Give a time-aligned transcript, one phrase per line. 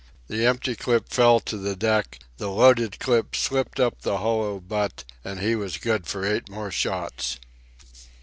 [0.29, 5.03] The empty clip fell to the deck, the loaded clip slipped up the hollow butt,
[5.23, 7.37] and he was good for eight more shots.